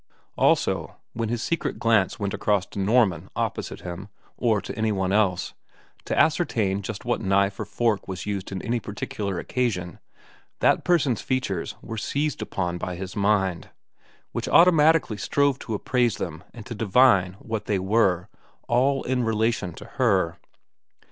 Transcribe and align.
Also, 0.35 0.95
when 1.13 1.29
his 1.29 1.43
secret 1.43 1.77
glance 1.77 2.17
went 2.19 2.33
across 2.33 2.65
to 2.65 2.79
Norman 2.79 3.29
opposite 3.35 3.81
him, 3.81 4.09
or 4.35 4.59
to 4.59 4.75
any 4.75 4.91
one 4.91 5.11
else, 5.13 5.53
to 6.05 6.17
ascertain 6.19 6.81
just 6.81 7.05
what 7.05 7.21
knife 7.21 7.59
or 7.59 7.65
fork 7.65 8.07
was 8.07 8.21
to 8.21 8.25
be 8.25 8.31
used 8.31 8.51
in 8.51 8.63
any 8.63 8.79
particular 8.79 9.37
occasion, 9.37 9.99
that 10.59 10.83
person's 10.83 11.21
features 11.21 11.75
were 11.83 11.99
seized 11.99 12.41
upon 12.41 12.79
by 12.79 12.95
his 12.95 13.15
mind, 13.15 13.69
which 14.31 14.49
automatically 14.49 15.17
strove 15.17 15.59
to 15.59 15.75
appraise 15.75 16.17
them 16.17 16.43
and 16.51 16.65
to 16.65 16.73
divine 16.73 17.33
what 17.33 17.65
they 17.65 17.77
were—all 17.77 19.03
in 19.03 19.23
relation 19.23 19.71
to 19.71 19.85
her. 19.85 20.39